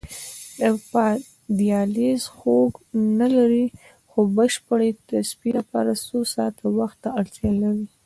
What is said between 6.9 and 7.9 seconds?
ته اړتیا لري.